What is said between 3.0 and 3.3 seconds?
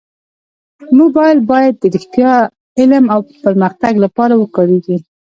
او